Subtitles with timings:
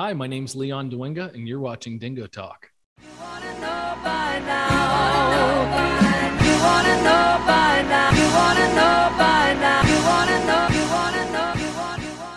[0.00, 2.70] Hi, my name's Leon Dwinga, and you're watching Dingo Talk.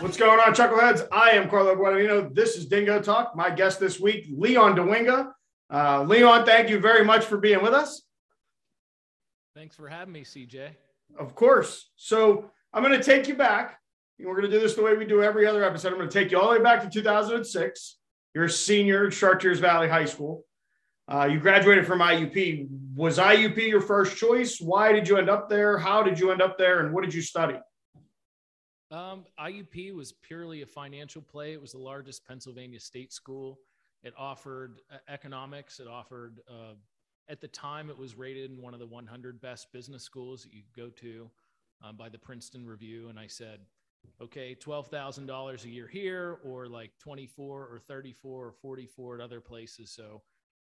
[0.01, 1.07] What's going on, Chuckleheads?
[1.09, 2.35] I am Carlo Guadagnino.
[2.35, 3.33] This is Dingo Talk.
[3.33, 5.31] My guest this week, Leon Dwinga.
[5.71, 8.01] Uh, Leon, thank you very much for being with us.
[9.55, 10.71] Thanks for having me, CJ.
[11.17, 11.91] Of course.
[11.95, 13.79] So I'm going to take you back.
[14.19, 15.89] We're going to do this the way we do every other episode.
[15.89, 17.97] I'm going to take you all the way back to 2006.
[18.33, 20.45] You're a senior at Chartiers Valley High School.
[21.07, 22.67] Uh, you graduated from IUP.
[22.95, 24.61] Was IUP your first choice?
[24.61, 25.77] Why did you end up there?
[25.77, 26.79] How did you end up there?
[26.79, 27.57] And what did you study?
[28.91, 31.53] Um, IUP was purely a financial play.
[31.53, 33.59] It was the largest Pennsylvania state school.
[34.03, 35.79] It offered uh, economics.
[35.79, 36.75] It offered, uh,
[37.27, 40.53] at the time, it was rated in one of the 100 best business schools that
[40.53, 41.29] you could go to
[41.83, 43.09] um, by the Princeton Review.
[43.09, 43.59] And I said,
[44.21, 49.91] okay, $12,000 a year here, or like 24 or 34 or 44 at other places.
[49.91, 50.21] So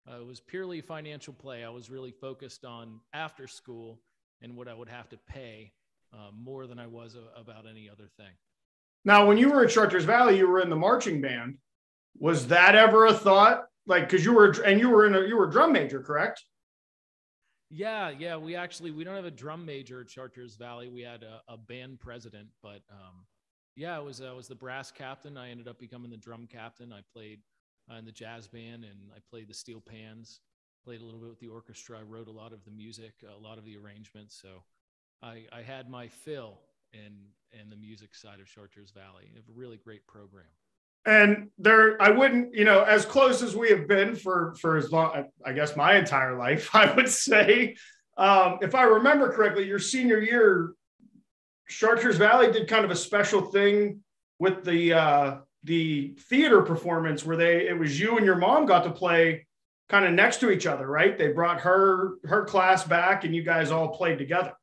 [0.09, 1.63] uh, it was purely financial play.
[1.63, 3.99] I was really focused on after school
[4.41, 5.71] and what I would have to pay
[6.13, 8.33] uh, more than I was a, about any other thing.
[9.03, 11.57] Now, when you were at Chartiers Valley, you were in the marching band.
[12.17, 13.65] Was that ever a thought?
[13.85, 16.43] Like, because you were and you were in a you were a drum major, correct?
[17.75, 18.37] Yeah, yeah.
[18.37, 20.87] We actually we don't have a drum major at Chartiers Valley.
[20.87, 23.25] We had a, a band president, but um,
[23.75, 25.35] yeah, I was I was the brass captain.
[25.37, 26.93] I ended up becoming the drum captain.
[26.93, 27.39] I played
[27.91, 30.39] uh, in the jazz band and I played the steel pans.
[30.85, 31.99] Played a little bit with the orchestra.
[31.99, 34.39] I wrote a lot of the music, a lot of the arrangements.
[34.41, 34.63] So
[35.21, 36.59] I, I had my fill
[36.93, 37.11] in
[37.51, 39.31] in the music side of Chartiers Valley.
[39.35, 40.45] A really great program.
[41.05, 44.91] And there, I wouldn't, you know, as close as we have been for for as
[44.91, 47.75] long, I guess, my entire life, I would say,
[48.17, 50.73] um, if I remember correctly, your senior year,
[51.67, 54.01] Chartiers Valley did kind of a special thing
[54.39, 58.83] with the uh, the theater performance where they it was you and your mom got
[58.83, 59.45] to play
[59.89, 61.17] kind of next to each other, right?
[61.17, 64.53] They brought her her class back, and you guys all played together.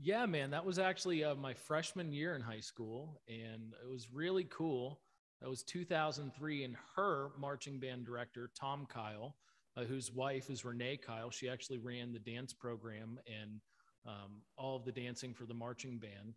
[0.00, 4.12] Yeah, man, that was actually uh, my freshman year in high school, and it was
[4.12, 5.00] really cool.
[5.40, 9.36] That was 2003, and her marching band director, Tom Kyle,
[9.76, 13.60] uh, whose wife is Renee Kyle, she actually ran the dance program and
[14.06, 16.34] um, all of the dancing for the marching band.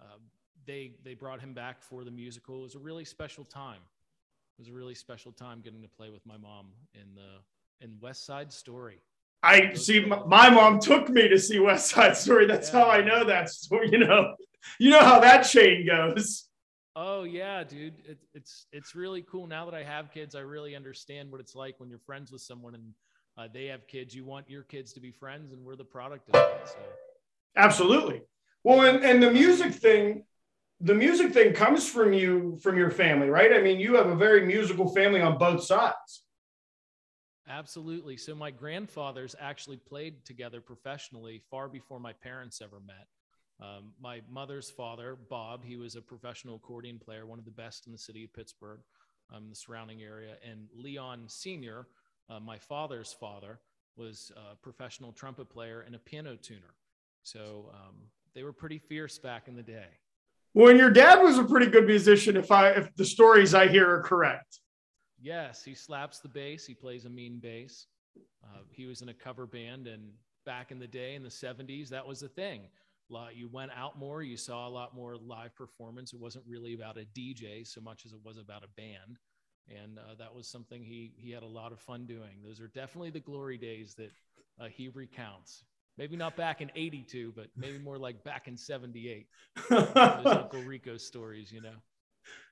[0.00, 0.18] Uh,
[0.66, 2.60] they they brought him back for the musical.
[2.60, 3.80] It was a really special time.
[4.58, 7.96] It was a really special time getting to play with my mom in the in
[8.00, 9.00] West Side Story.
[9.42, 10.04] I see.
[10.04, 12.46] My mom took me to see West Side Story.
[12.46, 12.80] That's yeah.
[12.80, 13.90] how I know that story.
[13.90, 14.34] You know,
[14.78, 16.49] you know how that chain goes.
[16.96, 17.94] Oh yeah, dude.
[18.04, 19.46] It, it's it's really cool.
[19.46, 22.42] Now that I have kids, I really understand what it's like when you're friends with
[22.42, 22.94] someone and
[23.38, 24.14] uh, they have kids.
[24.14, 26.68] You want your kids to be friends, and we're the product of that.
[26.68, 26.78] So.
[27.56, 28.22] Absolutely.
[28.64, 30.24] Well, and, and the music thing,
[30.80, 33.52] the music thing comes from you from your family, right?
[33.52, 36.24] I mean, you have a very musical family on both sides.
[37.48, 38.16] Absolutely.
[38.16, 43.06] So my grandfathers actually played together professionally far before my parents ever met.
[43.60, 47.86] Um, my mother's father, Bob, he was a professional accordion player, one of the best
[47.86, 48.80] in the city of Pittsburgh,
[49.34, 50.34] um, the surrounding area.
[50.48, 51.86] And Leon Sr.,
[52.30, 53.60] uh, my father's father,
[53.96, 56.74] was a professional trumpet player and a piano tuner.
[57.22, 57.96] So um,
[58.34, 59.88] they were pretty fierce back in the day.
[60.54, 63.68] Well, and your dad was a pretty good musician, if I if the stories I
[63.68, 64.60] hear are correct.
[65.20, 66.66] Yes, he slaps the bass.
[66.66, 67.86] He plays a mean bass.
[68.42, 70.10] Uh, he was in a cover band, and
[70.46, 72.62] back in the day in the 70s, that was the thing.
[73.34, 76.12] You went out more, you saw a lot more live performance.
[76.12, 79.18] It wasn't really about a DJ so much as it was about a band.
[79.68, 82.42] And uh, that was something he, he had a lot of fun doing.
[82.44, 84.10] Those are definitely the glory days that
[84.60, 85.64] uh, he recounts.
[85.98, 89.26] Maybe not back in 82, but maybe more like back in 78.
[89.70, 91.74] Uncle Rico stories, you know.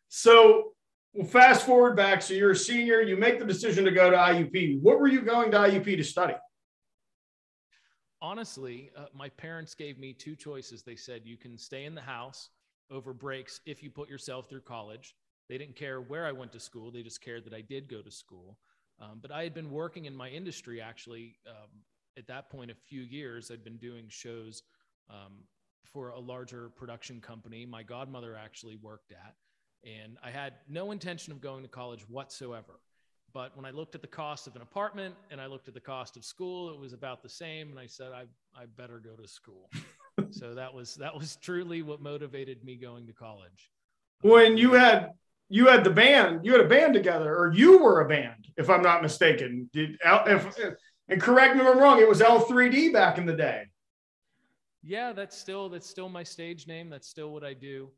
[0.08, 0.72] So
[1.14, 2.22] well, fast forward back.
[2.22, 4.80] So you're a senior, you make the decision to go to IUP.
[4.80, 6.34] What were you going to IUP to study?
[8.20, 10.82] Honestly, uh, my parents gave me two choices.
[10.82, 12.50] They said you can stay in the house
[12.90, 15.14] over breaks if you put yourself through college.
[15.48, 18.02] They didn't care where I went to school, they just cared that I did go
[18.02, 18.58] to school.
[19.00, 21.68] Um, but I had been working in my industry actually um,
[22.16, 23.50] at that point a few years.
[23.50, 24.62] I'd been doing shows
[25.08, 25.44] um,
[25.84, 27.64] for a larger production company.
[27.64, 29.34] My godmother actually worked at.
[29.84, 32.80] And I had no intention of going to college whatsoever.
[33.32, 35.80] But when I looked at the cost of an apartment and I looked at the
[35.80, 37.70] cost of school, it was about the same.
[37.70, 38.24] And I said, I,
[38.58, 39.68] I better go to school.
[40.30, 43.70] so that was that was truly what motivated me going to college.
[44.22, 45.10] When you had
[45.48, 48.68] you had the band, you had a band together, or you were a band, if
[48.68, 49.68] I'm not mistaken.
[49.72, 50.58] Did if,
[51.08, 53.64] and correct me if I'm wrong, it was L3D back in the day.
[54.82, 56.88] Yeah, that's still that's still my stage name.
[56.90, 57.90] That's still what I do.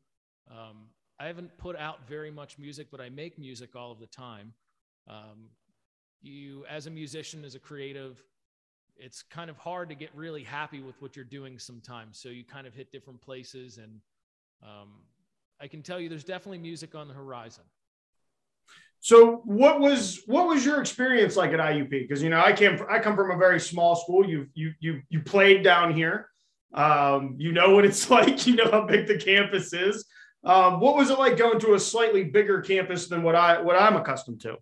[0.49, 0.87] Um,
[1.19, 4.53] I haven't put out very much music, but I make music all of the time.
[5.07, 5.49] Um,
[6.21, 8.23] you, as a musician, as a creative,
[8.95, 12.19] it's kind of hard to get really happy with what you're doing sometimes.
[12.19, 13.99] So you kind of hit different places, and
[14.61, 14.89] um,
[15.59, 17.63] I can tell you, there's definitely music on the horizon.
[18.99, 21.89] So what was what was your experience like at IUP?
[21.89, 24.27] Because you know I came I come from a very small school.
[24.27, 26.29] You you you you played down here.
[26.73, 28.45] Um, you know what it's like.
[28.45, 30.05] You know how big the campus is.
[30.43, 33.75] Um, what was it like going to a slightly bigger campus than what I what
[33.75, 34.57] I'm accustomed to?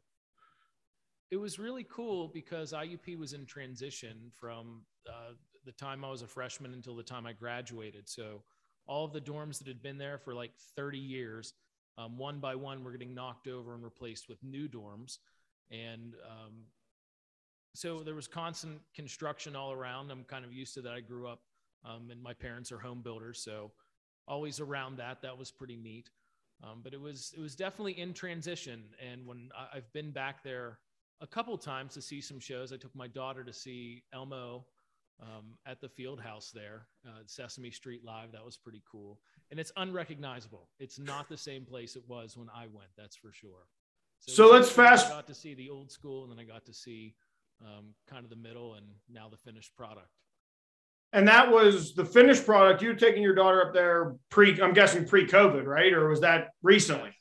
[1.31, 5.33] It was really cool because IUP was in transition from uh,
[5.65, 8.09] the time I was a freshman until the time I graduated.
[8.09, 8.41] So
[8.87, 11.53] all of the dorms that had been there for like 30 years
[11.99, 15.17] um, one by one were getting knocked over and replaced with new dorms.
[15.69, 16.63] And um,
[17.75, 20.09] so there was constant construction all around.
[20.09, 20.93] I'm kind of used to that.
[20.93, 21.41] I grew up
[21.83, 23.41] um, and my parents are home builders.
[23.43, 23.71] So
[24.27, 26.09] always around that, that was pretty neat.
[26.63, 28.83] Um, but it was, it was definitely in transition.
[29.05, 30.79] And when I, I've been back there
[31.21, 34.66] a couple times to see some shows, I took my daughter to see Elmo
[35.21, 38.31] um, at the field house there, uh, Sesame Street Live.
[38.31, 39.19] That was pretty cool.
[39.51, 40.69] And it's unrecognizable.
[40.80, 43.68] It's not the same place it was when I went, that's for sure.
[44.19, 45.07] So, so let's fast.
[45.07, 47.16] I got to see the old school and then I got to see
[47.62, 50.10] um, kind of the middle and now the finished product.
[51.12, 52.81] And that was the finished product.
[52.81, 55.92] You taking your daughter up there pre, I'm guessing pre COVID, right?
[55.92, 57.12] Or was that recently?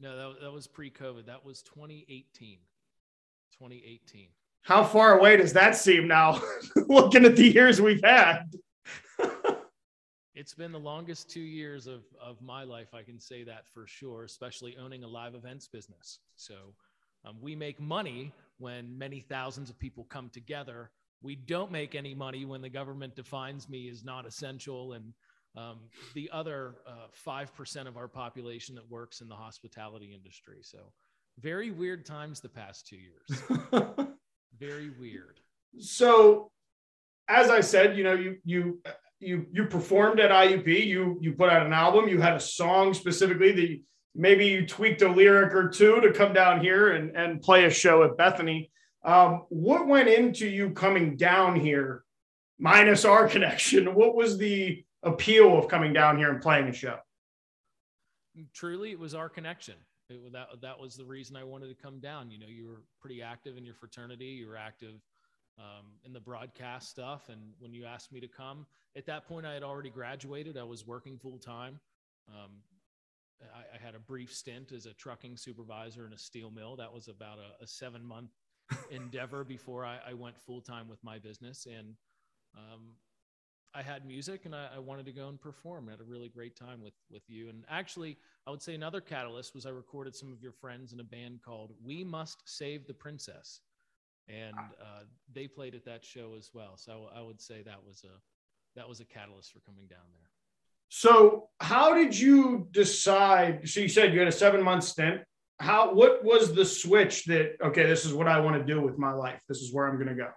[0.00, 1.26] No, that, that was pre COVID.
[1.26, 2.58] That was 2018.
[3.52, 4.28] 2018.
[4.62, 6.40] How far away does that seem now,
[6.88, 8.44] looking at the years we've had?
[10.34, 13.86] it's been the longest two years of, of my life, I can say that for
[13.86, 16.20] sure, especially owning a live events business.
[16.36, 16.54] So
[17.24, 20.90] um, we make money when many thousands of people come together.
[21.22, 25.12] We don't make any money when the government defines me as not essential and
[25.54, 25.80] um,
[26.14, 30.58] the other uh, 5% of our population that works in the hospitality industry.
[30.62, 30.92] So
[31.40, 33.42] very weird times the past two years.
[34.58, 35.40] very weird.
[35.78, 36.50] So,
[37.28, 38.80] as I said, you know, you you
[39.20, 40.86] you you performed at IUP.
[40.86, 42.08] You you put out an album.
[42.08, 43.80] You had a song specifically that you,
[44.14, 47.70] maybe you tweaked a lyric or two to come down here and and play a
[47.70, 48.70] show at Bethany.
[49.04, 52.04] Um, what went into you coming down here,
[52.58, 53.94] minus our connection?
[53.94, 56.98] What was the appeal of coming down here and playing a show?
[58.54, 59.74] Truly, it was our connection.
[60.12, 62.30] It, that that was the reason I wanted to come down.
[62.30, 64.26] You know, you were pretty active in your fraternity.
[64.26, 65.00] You were active
[65.58, 67.28] um, in the broadcast stuff.
[67.28, 68.66] And when you asked me to come,
[68.96, 70.56] at that point, I had already graduated.
[70.56, 71.80] I was working full time.
[72.28, 72.50] Um,
[73.54, 76.76] I, I, had a brief stint as a trucking supervisor in a steel mill.
[76.76, 78.30] That was about a, a seven month
[78.90, 81.66] endeavor before I, I went full time with my business.
[81.66, 81.94] And
[82.56, 82.92] um,
[83.74, 85.88] I had music and I, I, wanted to go and perform.
[85.88, 87.48] I had a really great time with with you.
[87.48, 91.00] And actually, I would say another catalyst was I recorded some of your friends in
[91.00, 93.60] a band called We Must Save the Princess,
[94.28, 96.76] and uh, they played at that show as well.
[96.76, 98.20] So I would say that was a
[98.76, 100.28] that was a catalyst for coming down there.
[100.88, 103.66] So how did you decide?
[103.68, 105.22] So you said you had a seven month stint.
[105.60, 108.98] How what was the switch that okay, this is what I want to do with
[108.98, 109.40] my life.
[109.48, 110.28] This is where I'm going to go.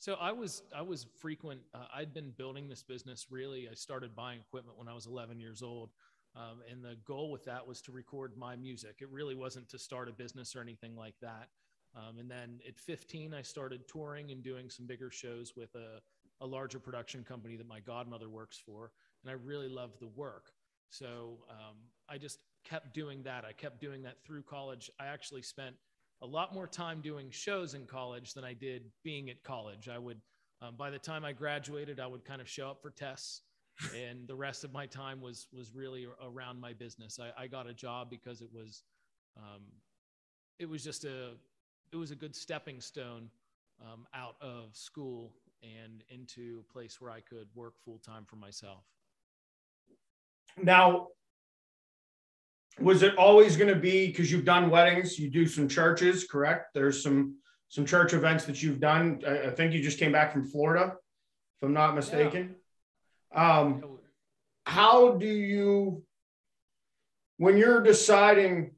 [0.00, 1.60] So I was I was frequent.
[1.74, 3.26] Uh, I'd been building this business.
[3.30, 5.90] Really, I started buying equipment when I was 11 years old,
[6.34, 8.96] um, and the goal with that was to record my music.
[9.02, 11.48] It really wasn't to start a business or anything like that.
[11.94, 16.00] Um, and then at 15, I started touring and doing some bigger shows with a,
[16.42, 20.52] a larger production company that my godmother works for, and I really loved the work.
[20.88, 21.76] So um,
[22.08, 23.44] I just kept doing that.
[23.44, 24.90] I kept doing that through college.
[24.98, 25.76] I actually spent
[26.22, 29.88] a lot more time doing shows in college than I did being at college.
[29.88, 30.18] I would,
[30.60, 33.42] um, by the time I graduated, I would kind of show up for tests,
[33.96, 37.18] and the rest of my time was was really around my business.
[37.18, 38.82] I, I got a job because it was,
[39.36, 39.62] um,
[40.58, 41.32] it was just a,
[41.92, 43.30] it was a good stepping stone
[43.80, 48.36] um, out of school and into a place where I could work full time for
[48.36, 48.84] myself.
[50.56, 51.08] Now,
[52.78, 56.68] was it always going to be because you've done weddings you do some churches correct?
[56.74, 57.36] There's some
[57.68, 59.22] some church events that you've done.
[59.26, 60.94] I, I think you just came back from florida
[61.56, 62.56] if i'm not mistaken.
[63.34, 63.58] Yeah.
[63.58, 63.98] um
[64.66, 66.02] how do you
[67.38, 68.72] when you're deciding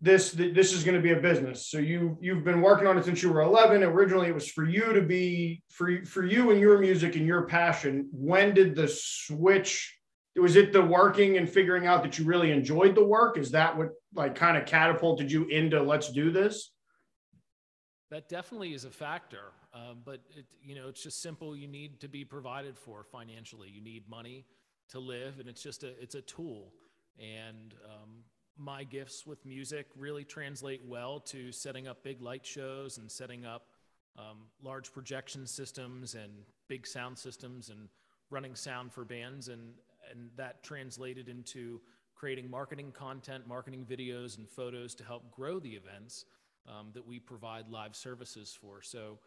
[0.00, 3.04] this this is going to be a business so you you've been working on it
[3.04, 6.60] since you were 11 originally it was for you to be for for you and
[6.60, 8.08] your music and your passion.
[8.12, 9.97] When did the switch
[10.38, 13.38] was it the working and figuring out that you really enjoyed the work?
[13.38, 16.70] Is that what like kind of catapulted you into let's do this?
[18.10, 21.56] That definitely is a factor, um, but it, you know it's just simple.
[21.56, 23.68] You need to be provided for financially.
[23.68, 24.46] You need money
[24.90, 26.72] to live, and it's just a it's a tool.
[27.18, 28.24] And um,
[28.56, 33.44] my gifts with music really translate well to setting up big light shows and setting
[33.44, 33.66] up
[34.18, 36.32] um, large projection systems and
[36.68, 37.88] big sound systems and
[38.30, 39.48] running sound for bands.
[39.48, 39.74] And,
[40.10, 41.80] and that translated into
[42.14, 46.24] creating marketing content, marketing videos, and photos to help grow the events
[46.68, 48.82] um, that we provide live services for.
[48.82, 49.18] So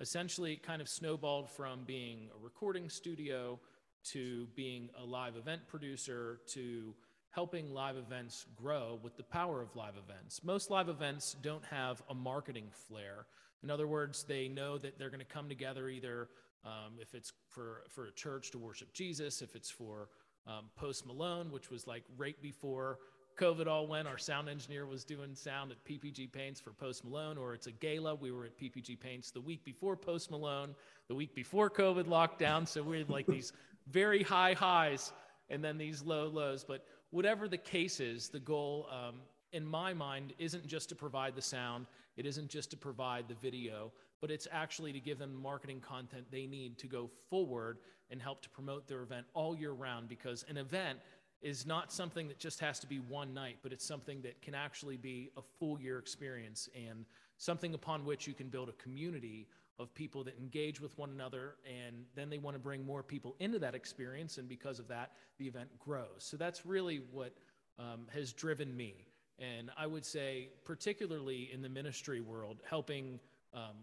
[0.00, 3.58] essentially, it kind of snowballed from being a recording studio
[4.02, 6.94] to being a live event producer to
[7.30, 10.42] helping live events grow with the power of live events.
[10.42, 13.26] Most live events don't have a marketing flair.
[13.62, 16.28] In other words, they know that they're going to come together either
[16.64, 20.08] um, if it's for, for a church to worship Jesus, if it's for
[20.46, 22.98] um, Post Malone, which was like right before
[23.38, 24.06] COVID all went.
[24.06, 27.72] Our sound engineer was doing sound at PPG Paints for Post Malone, or it's a
[27.72, 28.14] gala.
[28.14, 30.74] We were at PPG Paints the week before Post Malone,
[31.08, 32.68] the week before COVID lockdown.
[32.68, 33.52] So we had like these
[33.88, 35.12] very high highs
[35.48, 36.64] and then these low lows.
[36.64, 39.16] But whatever the case is, the goal, um,
[39.52, 43.34] in my mind, isn't just to provide the sound, it isn't just to provide the
[43.34, 47.78] video, but it's actually to give them the marketing content they need to go forward
[48.10, 50.98] and help to promote their event all year round because an event
[51.42, 54.54] is not something that just has to be one night, but it's something that can
[54.54, 57.06] actually be a full year experience and
[57.38, 59.46] something upon which you can build a community
[59.78, 63.34] of people that engage with one another and then they want to bring more people
[63.40, 66.18] into that experience and because of that the event grows.
[66.18, 67.32] So that's really what
[67.78, 69.06] um, has driven me.
[69.38, 73.18] And i would say particularly in the ministry world helping
[73.54, 73.76] um,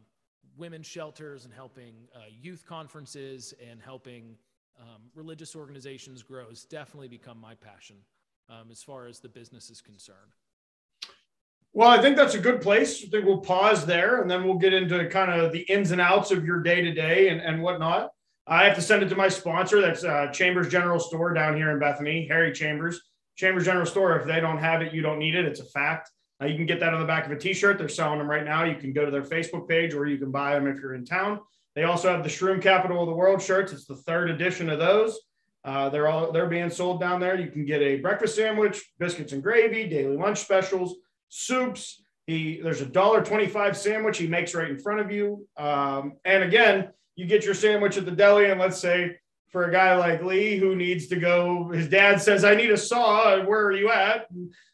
[0.57, 4.35] women's shelters and helping uh, youth conferences and helping
[4.79, 7.97] um, religious organizations grow has definitely become my passion
[8.49, 10.33] um, as far as the business is concerned.
[11.73, 13.03] Well, I think that's a good place.
[13.03, 16.01] I think we'll pause there and then we'll get into kind of the ins and
[16.01, 18.09] outs of your day to day and whatnot.
[18.47, 19.81] I have to send it to my sponsor.
[19.81, 23.01] That's uh, Chambers General Store down here in Bethany, Harry Chambers.
[23.35, 24.17] Chambers General Store.
[24.17, 25.45] If they don't have it, you don't need it.
[25.45, 26.09] It's a fact.
[26.41, 27.77] Uh, you can get that on the back of a t-shirt.
[27.77, 28.63] They're selling them right now.
[28.63, 31.05] You can go to their Facebook page or you can buy them if you're in
[31.05, 31.39] town.
[31.75, 33.71] They also have the Shroom Capital of the World shirts.
[33.71, 35.19] It's the third edition of those.
[35.63, 37.39] Uh, they're all they're being sold down there.
[37.39, 40.95] You can get a breakfast sandwich, biscuits and gravy, daily lunch specials,
[41.29, 42.01] soups.
[42.25, 45.45] He there's a dollar twenty-five sandwich he makes right in front of you.
[45.57, 49.17] Um, and again, you get your sandwich at the deli, and let's say
[49.49, 52.77] for a guy like Lee who needs to go, his dad says, "I need a
[52.77, 53.39] saw.
[53.43, 54.27] Where are you at?"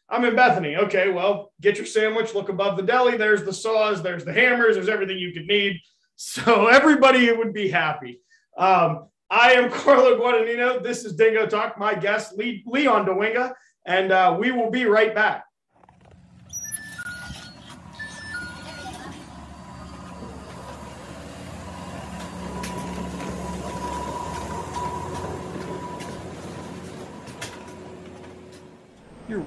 [0.08, 0.76] I'm in Bethany.
[0.76, 3.16] Okay, well, get your sandwich, look above the deli.
[3.16, 5.80] There's the saws, there's the hammers, there's everything you could need.
[6.16, 8.20] So everybody would be happy.
[8.56, 10.80] Um, I am Carlo Guadagnino.
[10.80, 11.76] This is Dingo Talk.
[11.76, 13.52] My guest, Lee, Leon Dwinga,
[13.84, 15.44] and uh, we will be right back.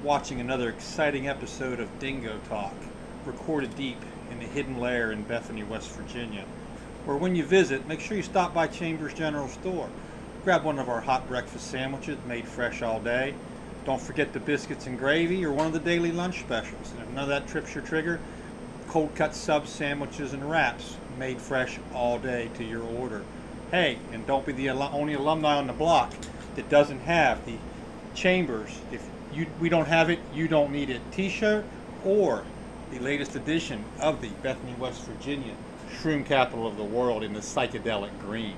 [0.07, 2.73] Watching another exciting episode of Dingo Talk,
[3.25, 6.45] recorded deep in the hidden lair in Bethany, West Virginia.
[7.03, 9.89] Where when you visit, make sure you stop by Chambers General Store.
[10.45, 13.33] Grab one of our hot breakfast sandwiches made fresh all day.
[13.83, 16.89] Don't forget the biscuits and gravy or one of the daily lunch specials.
[16.91, 18.21] And if none of that trips your trigger,
[18.87, 23.25] cold cut sub sandwiches and wraps made fresh all day to your order.
[23.71, 26.13] Hey, and don't be the only alumni on the block
[26.55, 27.57] that doesn't have the
[28.15, 28.79] Chambers.
[28.91, 29.07] If
[29.37, 31.63] you, we don't have it, you don't need it t-shirt
[32.03, 32.43] or
[32.91, 35.53] the latest edition of the Bethany, West Virginia
[36.01, 38.55] shroom capital of the world in the psychedelic green.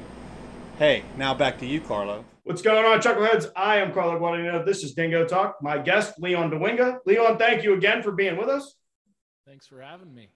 [0.77, 2.25] Hey, now back to you, Carlo.
[2.43, 3.51] What's going on, Chuckleheads?
[3.55, 4.65] I am Carlo Guadagnino.
[4.65, 5.61] This is Dingo Talk.
[5.61, 6.99] My guest, Leon Dwinga.
[7.05, 8.75] Leon, thank you again for being with us.
[9.45, 10.29] Thanks for having me.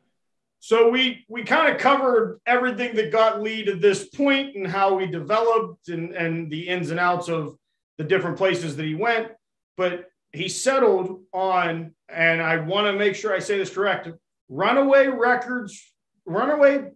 [0.59, 4.95] So we we kind of covered everything that got Lee to this point and how
[4.95, 7.57] we developed and, and the ins and outs of
[7.97, 9.29] the different places that he went.
[9.75, 14.09] But he settled on, and I want to make sure I say this correct,
[14.49, 15.79] Runaway Records,
[16.25, 16.91] Runaway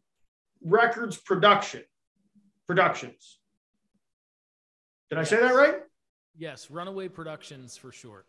[0.63, 1.84] Records Production,
[2.65, 3.38] Productions.
[5.10, 5.75] Did I say that right?
[6.36, 8.25] Yes, Runaway Productions for short.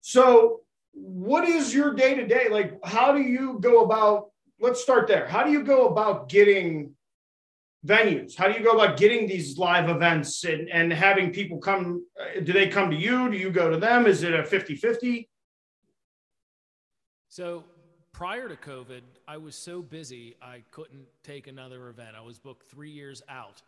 [0.00, 0.60] So,
[0.92, 2.48] what is your day to day?
[2.48, 4.30] Like, how do you go about?
[4.60, 5.26] Let's start there.
[5.26, 6.94] How do you go about getting
[7.86, 8.36] venues?
[8.36, 12.04] How do you go about getting these live events and, and having people come?
[12.20, 13.30] Uh, do they come to you?
[13.30, 14.06] Do you go to them?
[14.06, 15.28] Is it a 50 50?
[17.28, 17.64] So
[18.12, 22.16] prior to COVID, I was so busy I couldn't take another event.
[22.16, 23.62] I was booked three years out.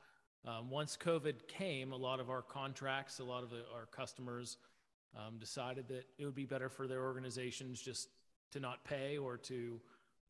[0.46, 4.56] Um, once COVID came, a lot of our contracts, a lot of the, our customers
[5.16, 8.08] um, decided that it would be better for their organizations just
[8.52, 9.80] to not pay or to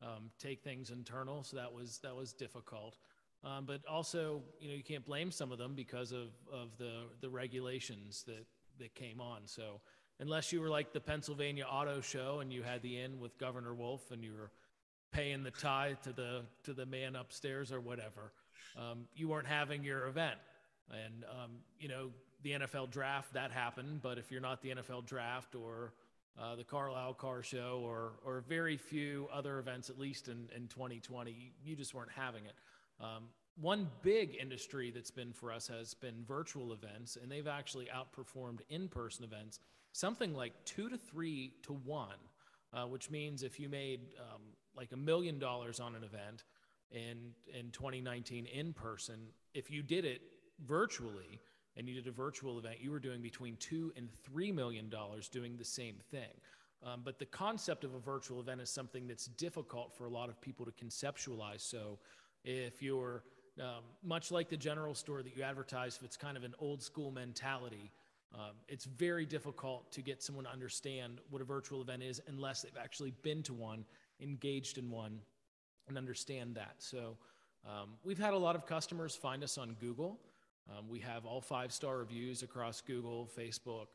[0.01, 1.43] um, take things internal.
[1.43, 2.97] So that was that was difficult.
[3.43, 7.03] Um, but also, you know, you can't blame some of them because of, of the,
[7.21, 8.45] the regulations that,
[8.79, 9.41] that came on.
[9.45, 9.79] So
[10.19, 13.73] unless you were like the Pennsylvania Auto Show and you had the inn with Governor
[13.73, 14.51] Wolf and you were
[15.11, 18.33] paying the tie to the to the man upstairs or whatever,
[18.77, 20.37] um, you weren't having your event.
[20.91, 22.09] And um, you know
[22.43, 25.93] the NFL draft that happened, but if you're not the NFL draft or
[26.39, 30.67] uh, the Carlisle Car Show or or very few other events, at least in in
[30.67, 32.53] 2020, you just weren't having it.
[32.99, 33.25] Um,
[33.59, 38.59] one big industry that's been for us has been virtual events, and they've actually outperformed
[38.69, 39.59] in-person events
[39.91, 42.17] something like two to three to one,
[42.73, 44.41] uh, which means if you made um,
[44.75, 46.43] like a million dollars on an event
[46.91, 49.19] in in 2019 in person,
[49.53, 50.21] if you did it
[50.65, 51.39] virtually
[51.75, 55.27] and you did a virtual event, you were doing between two and three million dollars
[55.27, 56.41] doing the same thing.
[56.81, 60.29] Um, but the concept of a virtual event is something that's difficult for a lot
[60.29, 61.59] of people to conceptualize.
[61.59, 61.99] So
[62.43, 63.23] if you're
[63.59, 66.81] um, much like the general store that you advertise, if it's kind of an old
[66.81, 67.91] school mentality,
[68.33, 72.61] um, it's very difficult to get someone to understand what a virtual event is unless
[72.61, 73.83] they've actually been to one,
[74.21, 75.19] engaged in one,
[75.87, 76.75] and understand that.
[76.77, 77.17] So
[77.67, 80.19] um, we've had a lot of customers find us on Google.
[80.69, 83.87] Um, we have all five star reviews across Google, Facebook,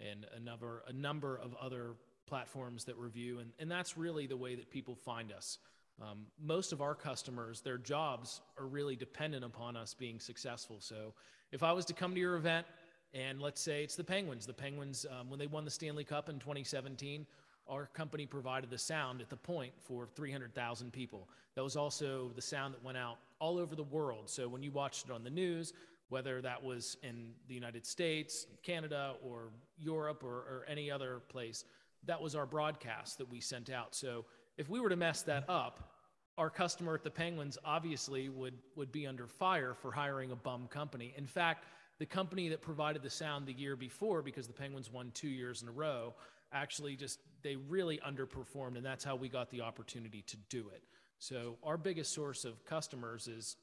[0.00, 1.94] and a number, a number of other
[2.26, 3.38] platforms that review.
[3.38, 5.58] And, and that's really the way that people find us.
[6.00, 10.76] Um, most of our customers, their jobs are really dependent upon us being successful.
[10.80, 11.14] So
[11.52, 12.66] if I was to come to your event,
[13.14, 14.46] and let's say it's the Penguins.
[14.46, 17.26] The Penguins, um, when they won the Stanley Cup in 2017,
[17.68, 21.28] our company provided the sound at the point for 300,000 people.
[21.54, 24.28] That was also the sound that went out all over the world.
[24.28, 25.72] So when you watched it on the news,
[26.08, 29.48] whether that was in the United States, Canada, or
[29.78, 31.64] Europe, or, or any other place,
[32.04, 33.94] that was our broadcast that we sent out.
[33.94, 34.24] So
[34.56, 35.92] if we were to mess that up,
[36.38, 40.68] our customer at the Penguins obviously would, would be under fire for hiring a bum
[40.68, 41.14] company.
[41.16, 41.64] In fact,
[41.98, 45.62] the company that provided the sound the year before, because the Penguins won two years
[45.62, 46.14] in a row,
[46.52, 50.82] actually just they really underperformed, and that's how we got the opportunity to do it.
[51.18, 53.56] So our biggest source of customers is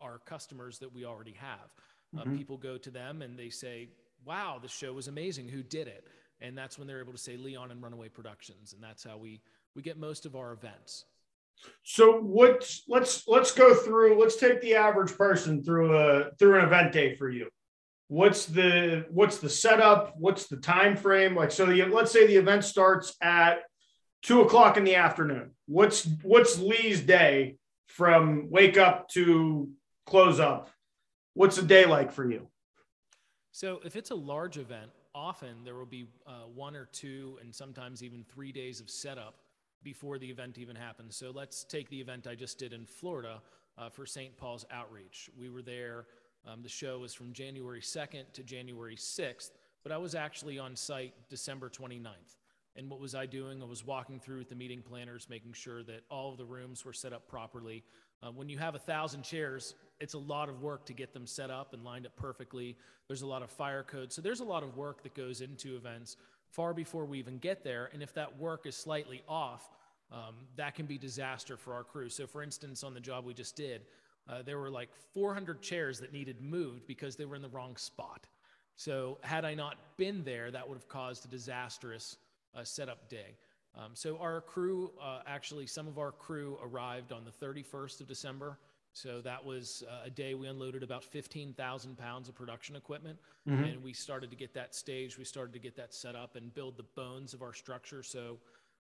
[0.00, 1.70] our customers that we already have.
[2.16, 2.34] Uh, mm-hmm.
[2.34, 3.88] Uh, people go to them and they say,
[4.24, 5.48] "Wow, the show was amazing.
[5.48, 6.06] Who did it?"
[6.40, 9.40] And that's when they're able to say Leon and Runaway Productions, and that's how we
[9.76, 11.04] we get most of our events.
[11.84, 12.68] So what?
[12.88, 14.20] Let's let's go through.
[14.20, 17.48] Let's take the average person through a through an event day for you
[18.08, 22.36] what's the what's the setup what's the time frame like so the, let's say the
[22.36, 23.58] event starts at
[24.22, 29.68] two o'clock in the afternoon what's what's lee's day from wake up to
[30.06, 30.70] close up
[31.34, 32.46] what's a day like for you
[33.50, 37.52] so if it's a large event often there will be uh, one or two and
[37.52, 39.38] sometimes even three days of setup
[39.86, 43.40] before the event even happens so let's take the event i just did in florida
[43.78, 46.06] uh, for st paul's outreach we were there
[46.46, 49.50] um, the show was from January 2nd to January 6th,
[49.82, 52.36] but I was actually on site December 29th.
[52.76, 53.62] And what was I doing?
[53.62, 56.84] I was walking through with the meeting planners, making sure that all of the rooms
[56.84, 57.82] were set up properly.
[58.22, 61.26] Uh, when you have a thousand chairs, it's a lot of work to get them
[61.26, 62.76] set up and lined up perfectly.
[63.08, 64.12] There's a lot of fire code.
[64.12, 66.16] So there's a lot of work that goes into events
[66.50, 67.90] far before we even get there.
[67.92, 69.70] And if that work is slightly off,
[70.12, 72.08] um, that can be disaster for our crew.
[72.08, 73.82] So, for instance, on the job we just did,
[74.28, 77.76] uh, there were like 400 chairs that needed moved because they were in the wrong
[77.76, 78.26] spot.
[78.76, 82.18] So, had I not been there, that would have caused a disastrous
[82.54, 83.36] uh, setup day.
[83.74, 88.06] Um, so, our crew uh, actually, some of our crew arrived on the 31st of
[88.06, 88.58] December.
[88.92, 93.18] So, that was uh, a day we unloaded about 15,000 pounds of production equipment.
[93.48, 93.64] Mm-hmm.
[93.64, 96.52] And we started to get that staged, we started to get that set up and
[96.54, 98.02] build the bones of our structure.
[98.02, 98.38] So,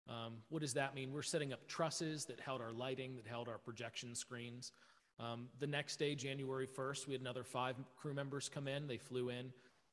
[0.09, 1.11] um, what does that mean?
[1.11, 4.71] We're setting up trusses that held our lighting, that held our projection screens.
[5.19, 8.87] Um, the next day, January 1st, we had another five crew members come in.
[8.87, 9.51] They flew in.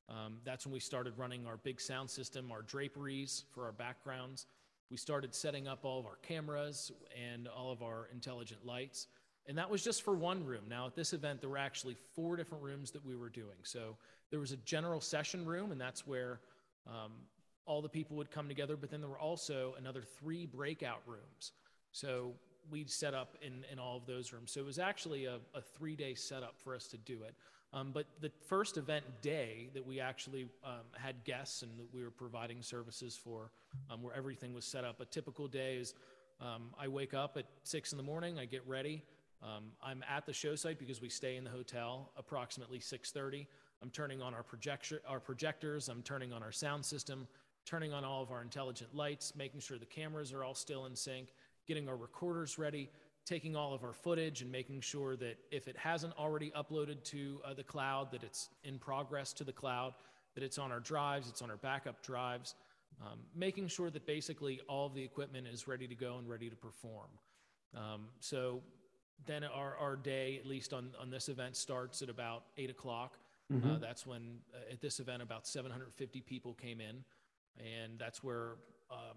[0.08, 4.46] Um, that's when we started running our big sound system, our draperies for our backgrounds.
[4.90, 6.90] We started setting up all of our cameras
[7.30, 9.08] and all of our intelligent lights.
[9.46, 10.64] And that was just for one room.
[10.68, 13.56] Now, at this event, there were actually four different rooms that we were doing.
[13.62, 13.96] So
[14.30, 16.40] there was a general session room, and that's where
[16.86, 17.12] um,
[17.68, 18.76] all the people would come together.
[18.76, 21.52] But then there were also another three breakout rooms.
[21.92, 22.32] So
[22.70, 24.50] we set up in, in all of those rooms.
[24.50, 27.34] So it was actually a, a three day setup for us to do it.
[27.72, 32.02] Um, but the first event day that we actually um, had guests and that we
[32.02, 33.50] were providing services for,
[33.90, 35.00] um, where everything was set up.
[35.00, 35.94] A typical day is
[36.40, 39.02] um, I wake up at six in the morning, I get ready.
[39.42, 43.46] Um, I'm at the show site because we stay in the hotel approximately 6:30.
[43.82, 45.88] I'm turning on our projector, our projectors.
[45.88, 47.28] I'm turning on our sound system,
[47.68, 50.96] turning on all of our intelligent lights, making sure the cameras are all still in
[50.96, 51.28] sync,
[51.66, 52.88] getting our recorders ready,
[53.26, 57.40] taking all of our footage and making sure that if it hasn't already uploaded to
[57.44, 59.92] uh, the cloud, that it's in progress to the cloud,
[60.34, 62.54] that it's on our drives, it's on our backup drives.
[63.02, 66.48] um, making sure that basically all of the equipment is ready to go and ready
[66.48, 67.10] to perform.
[67.76, 68.62] Um, so
[69.26, 73.18] then our, our day, at least on, on this event, starts at about eight o'clock.
[73.52, 73.72] Mm-hmm.
[73.72, 77.04] Uh, that's when, uh, at this event, about 750 people came in,
[77.58, 78.56] and that's where
[78.90, 79.16] um,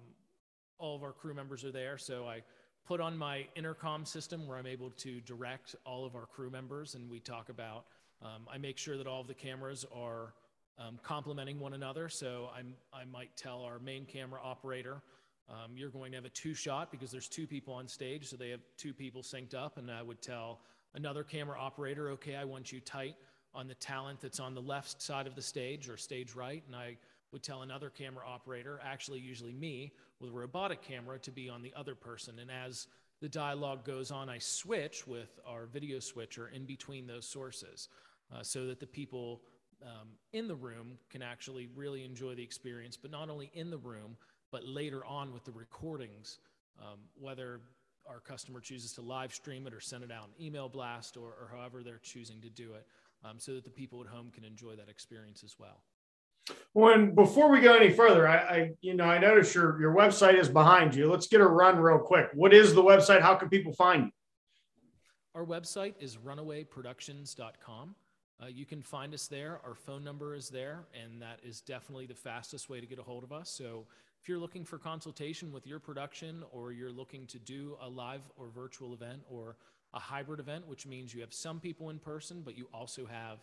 [0.77, 1.97] all of our crew members are there.
[1.97, 2.41] So I
[2.85, 6.95] put on my intercom system where I'm able to direct all of our crew members,
[6.95, 7.85] and we talk about.
[8.21, 10.33] Um, I make sure that all of the cameras are
[10.77, 12.09] um, complementing one another.
[12.09, 15.01] So I'm, I might tell our main camera operator,
[15.49, 18.37] um, you're going to have a two shot because there's two people on stage, so
[18.37, 19.77] they have two people synced up.
[19.77, 20.59] And I would tell
[20.93, 23.15] another camera operator, okay, I want you tight
[23.53, 26.63] on the talent that's on the left side of the stage or stage right.
[26.67, 26.97] And I
[27.31, 31.61] would tell another camera operator, actually, usually me, with a robotic camera, to be on
[31.61, 32.39] the other person.
[32.39, 32.87] And as
[33.21, 37.87] the dialogue goes on, I switch with our video switcher in between those sources
[38.33, 39.41] uh, so that the people
[39.83, 43.77] um, in the room can actually really enjoy the experience, but not only in the
[43.77, 44.17] room,
[44.51, 46.39] but later on with the recordings,
[46.79, 47.61] um, whether
[48.07, 51.27] our customer chooses to live stream it or send it out an email blast or,
[51.27, 52.85] or however they're choosing to do it,
[53.23, 55.81] um, so that the people at home can enjoy that experience as well.
[56.73, 60.35] When before we go any further, I, I you know I noticed your your website
[60.35, 61.09] is behind you.
[61.11, 62.29] Let's get a run real quick.
[62.33, 63.21] What is the website?
[63.21, 64.11] How can people find you?
[65.35, 67.95] Our website is runawayproductions.com.
[68.41, 69.59] Uh, you can find us there.
[69.65, 73.03] Our phone number is there, and that is definitely the fastest way to get a
[73.03, 73.49] hold of us.
[73.49, 73.85] So
[74.21, 78.21] if you're looking for consultation with your production, or you're looking to do a live
[78.37, 79.57] or virtual event, or
[79.93, 83.39] a hybrid event, which means you have some people in person, but you also have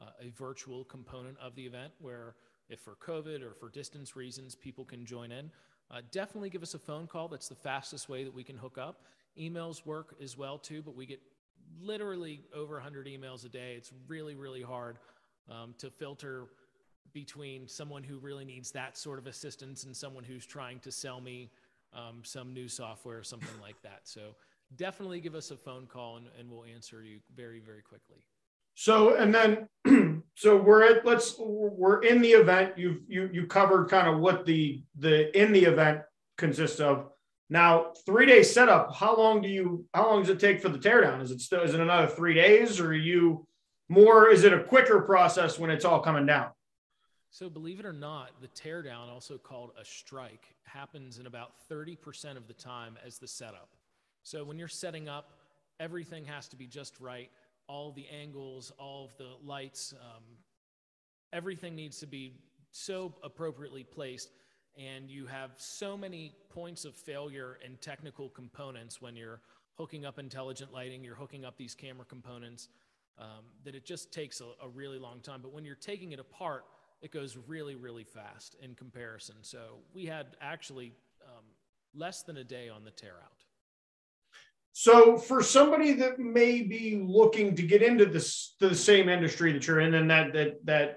[0.00, 2.34] uh, a virtual component of the event where,
[2.68, 5.50] if for COVID or for distance reasons, people can join in,
[5.90, 7.28] uh, definitely give us a phone call.
[7.28, 9.02] That's the fastest way that we can hook up.
[9.38, 11.20] Emails work as well too, but we get
[11.80, 13.74] literally over 100 emails a day.
[13.76, 14.98] It's really, really hard
[15.50, 16.46] um, to filter
[17.12, 21.20] between someone who really needs that sort of assistance and someone who's trying to sell
[21.20, 21.50] me
[21.94, 24.00] um, some new software or something like that.
[24.04, 24.34] So
[24.76, 28.18] definitely give us a phone call and, and we'll answer you very, very quickly.
[28.76, 29.68] So and then
[30.36, 32.76] so we're at let's we're in the event.
[32.76, 36.02] You've you you covered kind of what the the in the event
[36.36, 37.08] consists of.
[37.48, 38.94] Now, three day setup.
[38.94, 39.86] How long do you?
[39.94, 41.22] How long does it take for the teardown?
[41.22, 41.62] Is it still?
[41.62, 43.46] Is it another three days, or are you
[43.88, 44.28] more?
[44.28, 46.50] Is it a quicker process when it's all coming down?
[47.30, 52.36] So, believe it or not, the teardown, also called a strike, happens in about 30%
[52.36, 53.68] of the time as the setup.
[54.22, 55.32] So, when you're setting up,
[55.78, 57.30] everything has to be just right.
[57.68, 60.22] All the angles, all of the lights, um,
[61.32, 62.34] everything needs to be
[62.70, 64.30] so appropriately placed
[64.76, 69.40] and you have so many points of failure and technical components when you're
[69.76, 72.68] hooking up intelligent lighting, you're hooking up these camera components,
[73.18, 75.40] um, that it just takes a, a, really long time.
[75.40, 76.64] But when you're taking it apart,
[77.00, 79.36] it goes really, really fast in comparison.
[79.40, 80.92] So we had actually
[81.24, 81.44] um,
[81.94, 83.45] less than a day on the tear out.
[84.78, 89.66] So for somebody that may be looking to get into this the same industry that
[89.66, 90.96] you're in and that that that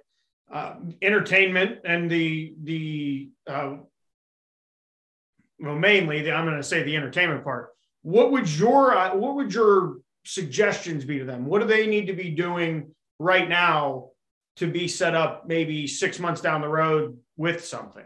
[0.51, 3.77] uh, entertainment and the the uh,
[5.61, 7.69] well mainly the, I'm going to say the entertainment part.
[8.01, 11.45] What would your uh, what would your suggestions be to them?
[11.45, 14.09] What do they need to be doing right now
[14.57, 18.03] to be set up maybe six months down the road with something?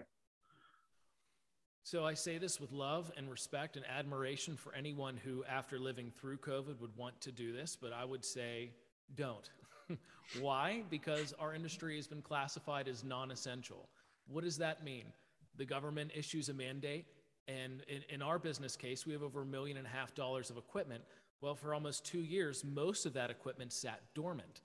[1.86, 6.12] So I say this with love and respect and admiration for anyone who, after living
[6.18, 7.78] through COVID, would want to do this.
[7.80, 8.72] But I would say,
[9.16, 9.50] don't.
[10.40, 10.84] Why?
[10.90, 13.90] Because our industry has been classified as non essential.
[14.28, 15.04] What does that mean?
[15.58, 17.06] The government issues a mandate,
[17.50, 20.50] and in, in, our business case, we have over a million and a half dollars
[20.50, 21.04] of equipment.
[21.42, 24.62] Well, for almost two years, most of that equipment sat dormant.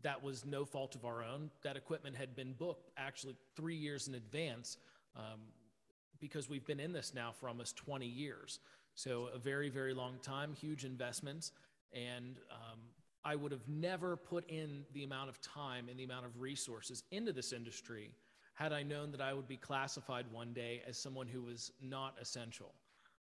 [0.00, 1.50] That was no fault of our own.
[1.62, 4.78] That equipment had been booked actually three years in advance
[5.14, 5.40] um,
[6.22, 8.60] because we've been in this now for almost 20 years.
[8.94, 11.52] So, a very, very long time, huge investments.
[11.92, 12.78] And um,
[13.24, 17.02] I would have never put in the amount of time and the amount of resources
[17.10, 18.12] into this industry
[18.54, 22.14] had I known that I would be classified one day as someone who was not
[22.20, 22.72] essential.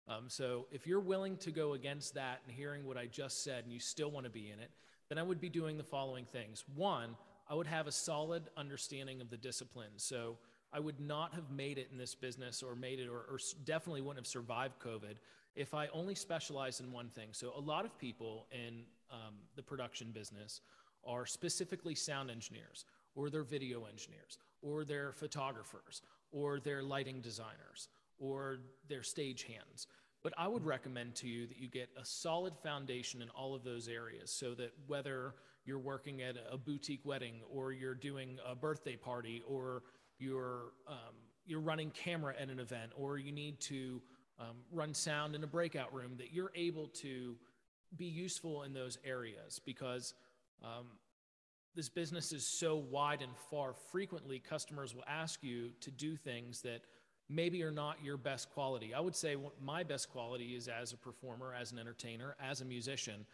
[0.08, 3.64] Um, so if you're willing to go against that and hearing what I just said
[3.64, 4.72] and you still want to be in it,
[5.10, 6.64] then I would be doing the following things.
[6.76, 7.16] One,
[7.50, 9.92] I would have a solid understanding of the discipline.
[9.98, 10.38] So
[10.74, 14.02] I would not have made it in this business or made it or, or definitely
[14.02, 15.16] wouldn't have survived COVID
[15.56, 17.30] if I only specialized in one thing.
[17.32, 20.62] So a lot of people in um, the production business
[21.06, 27.90] are specifically sound engineers, or they're video engineers, or they're photographers, or they're lighting designers,
[28.20, 29.88] or they're stage hands.
[30.24, 33.64] But I would recommend to you that you get a solid foundation in all of
[33.64, 35.34] those areas so that whether
[35.66, 39.82] you're working at a boutique wedding or you're doing a birthday party or
[40.22, 44.02] you're um, you're running camera at an event or you need to
[44.40, 47.36] um, run sound in a breakout room, that you're able to
[47.98, 50.14] be useful in those areas because
[50.64, 50.88] um,
[51.76, 53.74] this business is so wide and far.
[53.92, 56.82] Frequently, customers will ask you to do things that
[57.30, 58.94] maybe are not your best quality.
[58.94, 62.66] I would say my best quality is as a performer, as an entertainer, as a
[62.66, 63.26] musician.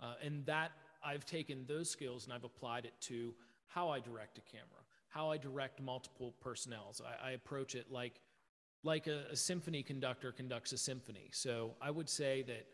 [0.00, 3.34] Uh, and that I've taken those skills and I've applied it to
[3.68, 4.82] how I direct a camera,
[5.16, 7.00] how I direct multiple personnels.
[7.00, 8.20] I, I approach it like
[8.84, 11.28] like a, a, symphony conductor conducts a symphony.
[11.32, 12.66] So I would say that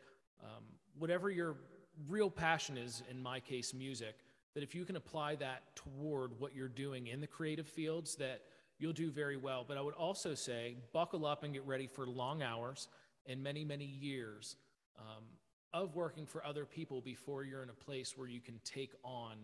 [0.42, 0.64] um,
[0.98, 1.56] whatever your
[2.08, 4.16] real passion is, in my case, music,
[4.54, 8.42] that if you can apply that toward what you're doing in the creative fields, that
[8.78, 9.64] you'll do very well.
[9.66, 12.88] But I would also say buckle up and get ready for long hours
[13.24, 14.56] and many, many years
[14.98, 15.24] um,
[15.72, 19.36] of working for other people before you're in a place where you can take on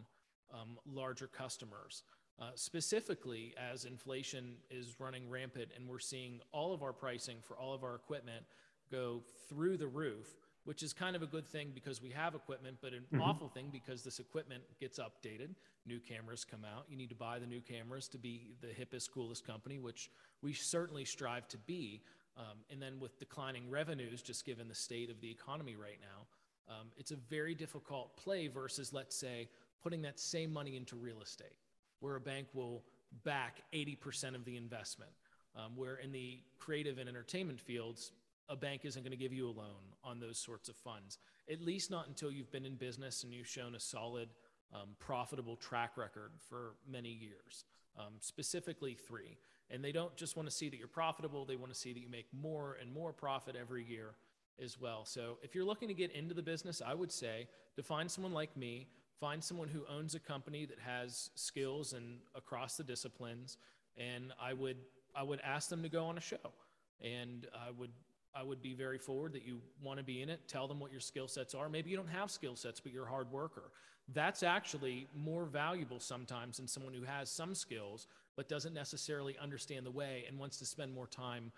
[0.52, 2.02] um, larger customers.
[2.40, 7.58] Uh, specifically, as inflation is running rampant and we're seeing all of our pricing for
[7.58, 8.44] all of our equipment
[8.92, 12.76] go through the roof, which is kind of a good thing because we have equipment,
[12.80, 13.22] but an mm-hmm.
[13.22, 15.48] awful thing because this equipment gets updated.
[15.84, 16.84] New cameras come out.
[16.88, 20.10] You need to buy the new cameras to be the hippest, coolest company, which
[20.42, 22.02] we certainly strive to be.
[22.36, 26.26] Um, and then with declining revenues, just given the state of the economy right now,
[26.72, 29.48] um, it's a very difficult play versus, let's say,
[29.82, 31.56] putting that same money into real estate,
[32.00, 32.82] where a bank will
[33.24, 35.10] back 80% of the investment.
[35.56, 38.12] Um, where in the creative and entertainment fields,
[38.48, 41.18] a bank isn't going to give you a loan on those sorts of funds,
[41.50, 44.28] at least not until you've been in business and you've shown a solid,
[44.72, 47.64] um, profitable track record for many years,
[47.98, 49.36] um, specifically three.
[49.70, 52.00] And they don't just want to see that you're profitable, they want to see that
[52.00, 54.14] you make more and more profit every year
[54.62, 55.04] as well.
[55.04, 58.32] So if you're looking to get into the business, I would say to find someone
[58.32, 58.88] like me,
[59.20, 63.58] find someone who owns a company that has skills and across the disciplines,
[63.96, 64.76] and I would
[65.14, 66.52] I would ask them to go on a show.
[67.00, 67.90] And I would
[68.34, 70.40] I would be very forward that you want to be in it.
[70.48, 71.68] Tell them what your skill sets are.
[71.68, 73.72] Maybe you don't have skill sets, but you're a hard worker.
[74.14, 79.84] That's actually more valuable sometimes than someone who has some skills, but doesn't necessarily understand
[79.84, 81.52] the way and wants to spend more time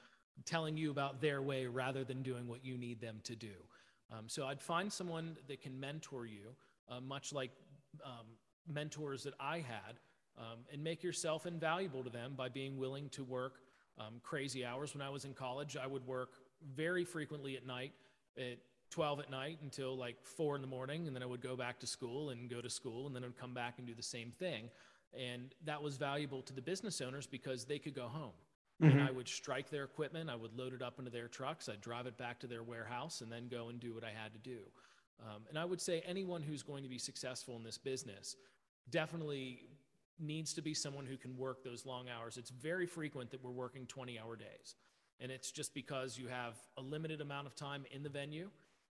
[0.47, 3.55] telling you about their way rather than doing what you need them to do.
[4.11, 6.55] Um, so I'd find someone that can mentor you,
[6.91, 7.51] uh, much like
[8.05, 8.27] um,
[8.67, 9.99] mentors that I had,
[10.39, 13.61] um, and make yourself invaluable to them by being willing to work
[13.99, 14.95] um, crazy hours.
[14.95, 16.31] When I was in college, I would work
[16.75, 17.93] very frequently at night
[18.37, 18.59] at
[18.91, 21.07] 12 at night until like four in the morning.
[21.07, 23.27] And then I would go back to school and go to school and then I
[23.27, 24.69] would come back and do the same thing.
[25.19, 28.33] And that was valuable to the business owners because they could go home.
[28.83, 28.99] Mm-hmm.
[28.99, 31.83] And I would strike their equipment, I would load it up into their trucks, I'd
[31.83, 34.39] drive it back to their warehouse, and then go and do what I had to
[34.39, 34.61] do.
[35.23, 38.37] Um, and I would say anyone who's going to be successful in this business
[38.91, 39.61] definitely
[40.19, 42.37] needs to be someone who can work those long hours.
[42.37, 44.75] It's very frequent that we're working 20 hour days
[45.21, 48.49] and it's just because you have a limited amount of time in the venue.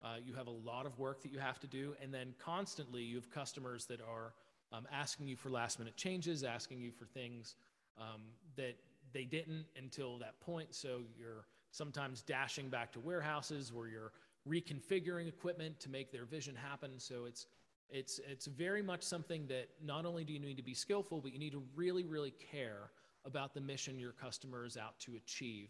[0.02, 3.02] Uh, you have a lot of work that you have to do, and then constantly
[3.02, 4.32] you have customers that are
[4.72, 7.56] um, asking you for last minute changes, asking you for things
[7.98, 8.22] um,
[8.56, 8.76] that
[9.12, 10.74] they didn't until that point.
[10.74, 14.12] So you're sometimes dashing back to warehouses where you're
[14.48, 16.98] reconfiguring equipment to make their vision happen.
[16.98, 17.46] So it's
[17.90, 21.32] it's it's very much something that not only do you need to be skillful, but
[21.32, 22.90] you need to really really care
[23.24, 25.68] about the mission your customer is out to achieve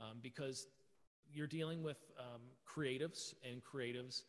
[0.00, 0.66] um, because
[1.32, 4.22] you're dealing with um, creatives, and creatives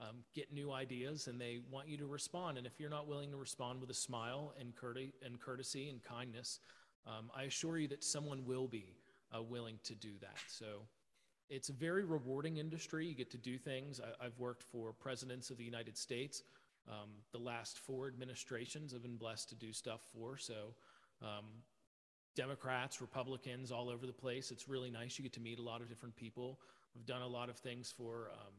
[0.00, 2.58] um, get new ideas and they want you to respond.
[2.58, 6.02] And if you're not willing to respond with a smile and, courte- and courtesy and
[6.02, 6.60] kindness,
[7.06, 8.94] um, I assure you that someone will be
[9.34, 10.36] uh, willing to do that.
[10.48, 10.82] So
[11.50, 13.06] it's a very rewarding industry.
[13.06, 14.00] You get to do things.
[14.20, 16.42] I, have worked for presidents of the United States.
[16.88, 20.36] Um, the last four administrations I've been blessed to do stuff for.
[20.38, 20.74] So
[21.22, 21.44] um,
[22.34, 24.50] Democrats, Republicans, all over the place.
[24.50, 25.18] It's really nice.
[25.18, 26.60] You get to meet a lot of different people.
[26.94, 28.54] We've done a lot of things for um,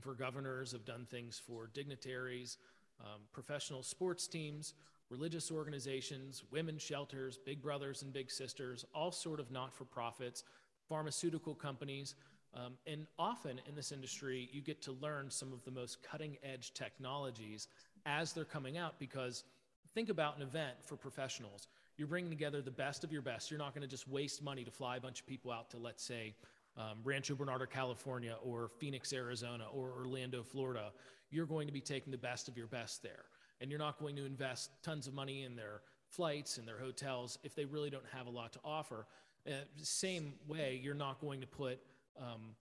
[0.00, 0.74] for governors.
[0.74, 2.58] I've done things for dignitaries,
[3.00, 4.74] um, professional sports teams,
[5.10, 10.44] religious organizations, women's shelters, big brothers and big sisters, all sort of not for profits,
[10.88, 12.14] pharmaceutical companies.
[12.54, 16.36] Um, and often in this industry, you get to learn some of the most cutting
[16.42, 17.68] edge technologies
[18.06, 19.44] as they're coming out because
[19.94, 23.50] think about an event for professionals you're bringing together the best of your best.
[23.50, 25.78] You're not going to just waste money to fly a bunch of people out to,
[25.78, 26.34] let's say,
[26.76, 30.92] um, Rancho Bernardo, California, or Phoenix, Arizona, or Orlando, Florida.
[31.30, 33.24] You're going to be taking the best of your best there.
[33.60, 37.36] And you're not going to invest tons of money in their flights and their hotels
[37.42, 39.04] if they really don't have a lot to offer.
[39.46, 41.78] Uh, same way, you're not going to put
[42.20, 42.54] um,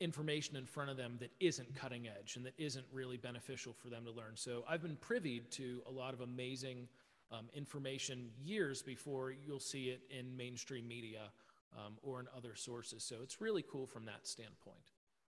[0.00, 3.88] information in front of them that isn't cutting edge and that isn't really beneficial for
[3.88, 4.32] them to learn.
[4.34, 6.88] So I've been privy to a lot of amazing
[7.32, 11.30] um, information years before you'll see it in mainstream media
[11.76, 13.02] um, or in other sources.
[13.02, 14.92] So it's really cool from that standpoint.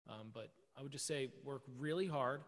[0.08, 2.42] Um, but I would just say work really hard.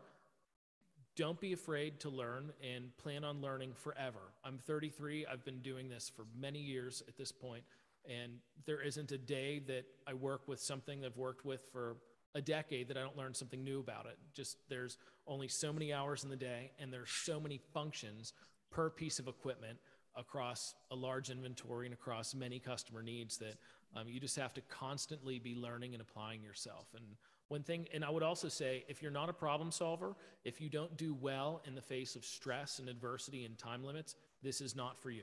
[1.16, 4.32] Don't be afraid to learn and plan on learning forever.
[4.44, 5.26] I'm 33.
[5.26, 7.64] I've been doing this for many years at this point,
[8.08, 8.32] and
[8.66, 11.96] there isn't a day that I work with something I've worked with for
[12.34, 14.18] a decade that I don't learn something new about it.
[14.34, 18.32] Just there's only so many hours in the day, and there's so many functions
[18.70, 19.78] per piece of equipment
[20.16, 23.54] across a large inventory and across many customer needs that
[23.96, 26.86] um, you just have to constantly be learning and applying yourself.
[26.94, 27.04] And
[27.48, 30.68] one thing, and I would also say, if you're not a problem solver, if you
[30.68, 34.76] don't do well in the face of stress and adversity and time limits, this is
[34.76, 35.22] not for you.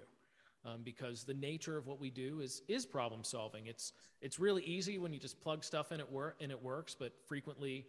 [0.65, 3.67] Um, because the nature of what we do is is problem solving.
[3.67, 6.95] It's it's really easy when you just plug stuff in it work and it works,
[6.97, 7.85] but frequently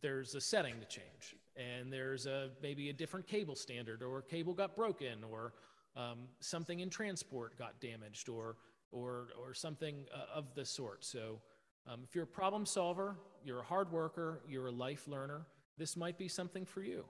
[0.00, 4.54] there's a setting to change, and there's a maybe a different cable standard, or cable
[4.54, 5.52] got broken, or
[5.96, 8.56] um, something in transport got damaged, or
[8.90, 11.04] or or something uh, of the sort.
[11.04, 11.40] So
[11.86, 15.96] um, if you're a problem solver, you're a hard worker, you're a life learner, this
[15.96, 17.04] might be something for you.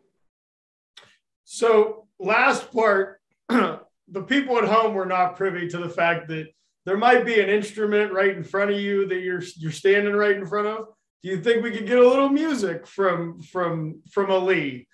[1.44, 3.20] So, last part
[4.08, 6.48] the people at home were not privy to the fact that
[6.84, 10.36] there might be an instrument right in front of you that you're you're standing right
[10.36, 10.88] in front of.
[11.22, 14.86] Do you think we could get a little music from from from Ali?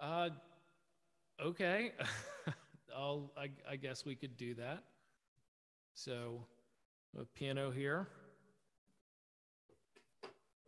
[0.00, 0.30] Uh,
[1.42, 1.92] okay.
[2.96, 4.84] I'll I, I guess we could do that.
[5.94, 6.46] So
[7.18, 8.08] a piano here.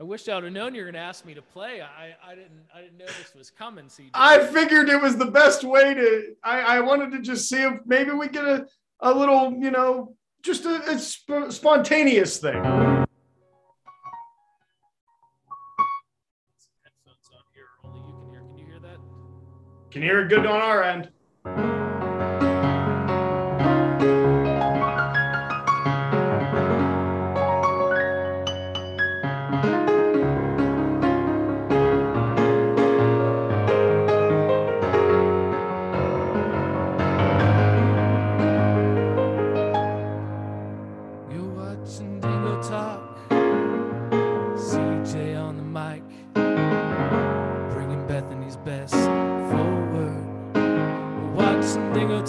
[0.03, 1.81] I wish I would have known you were going to ask me to play.
[1.81, 3.85] I, I didn't I didn't know this was coming.
[3.85, 4.11] CJ.
[4.15, 6.35] I figured it was the best way to.
[6.43, 8.67] I, I wanted to just see if maybe we get a,
[8.99, 12.57] a little, you know, just a, a sp- spontaneous thing.
[12.57, 13.07] Headphones
[17.33, 17.69] on here.
[17.85, 18.41] Only you can hear.
[18.41, 18.99] Can you hear that?
[19.93, 21.13] Can hear it good on our end.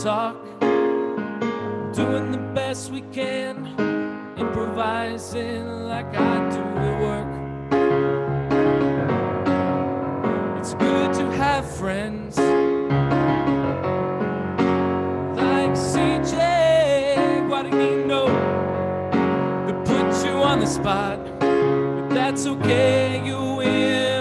[0.04, 0.36] Talk.
[1.94, 3.66] Doing the best we can.
[4.38, 7.30] Improvising like I do at work.
[10.60, 12.38] It's good to have friends.
[15.38, 16.36] Like CJ
[17.48, 18.24] Guadagnino
[19.68, 21.20] to put you on the spot.
[21.39, 24.12] But that's okay, you improvise.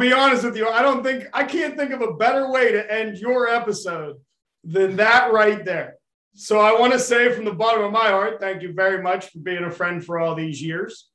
[0.00, 0.68] Be honest with you.
[0.68, 4.16] I don't think I can't think of a better way to end your episode
[4.64, 5.96] than that right there.
[6.34, 9.30] So I want to say from the bottom of my heart, thank you very much
[9.30, 11.08] for being a friend for all these years.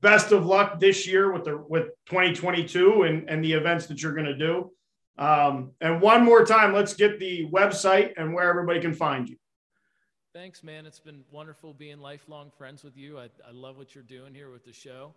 [0.00, 4.14] Best of luck this year with the with 2022 and, and the events that you're
[4.14, 4.70] going to do.
[5.18, 9.36] Um, and one more time, let's get the website and where everybody can find you.
[10.32, 10.86] Thanks, man.
[10.86, 13.18] It's been wonderful being lifelong friends with you.
[13.18, 15.14] I, I love what you're doing here with the show.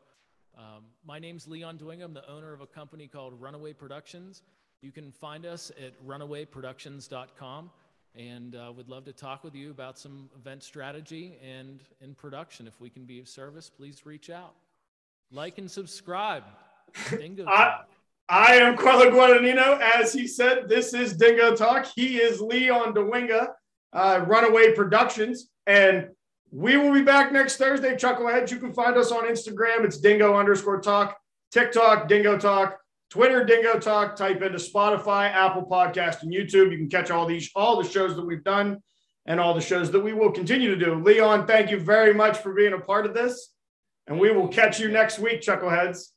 [0.58, 2.04] Um, my name's Leon Dwinga.
[2.04, 4.44] I'm the owner of a company called Runaway Productions.
[4.82, 7.70] You can find us at runawayproductions.com
[8.16, 12.68] and uh, would love to talk with you about some event strategy and in production.
[12.68, 14.54] If we can be of service, please reach out.
[15.32, 16.44] Like and subscribe.
[17.10, 17.88] Dingo I- Talk.
[18.30, 19.80] I am Carlo Guadagnino.
[19.82, 21.86] As he said, this is Dingo Talk.
[21.94, 23.50] He is Leon Dwinga,
[23.92, 25.50] uh, Runaway Productions.
[25.68, 26.08] And
[26.52, 27.96] we will be back next Thursday.
[27.96, 29.86] Chuckleheads, you can find us on Instagram.
[29.86, 31.18] It's dingo underscore talk,
[31.52, 32.78] TikTok, Dingo Talk,
[33.10, 34.18] Twitter, Dingo Talk.
[34.18, 36.72] Type into Spotify, Apple Podcast, and YouTube.
[36.72, 38.82] You can catch all these, all the shows that we've done
[39.26, 40.96] and all the shows that we will continue to do.
[40.96, 43.54] Leon, thank you very much for being a part of this.
[44.08, 46.08] And we will catch you next week, Chuckleheads.